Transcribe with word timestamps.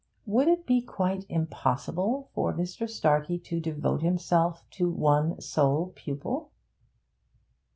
Would 0.25 0.47
it 0.47 0.65
be 0.65 0.81
quite 0.81 1.27
impossible 1.29 2.31
for 2.33 2.55
Mr. 2.55 2.89
Starkey 2.89 3.37
to 3.37 3.59
devote 3.59 4.01
himself 4.01 4.63
to 4.71 4.89
one 4.89 5.39
sole 5.39 5.93
pupil. 5.95 6.51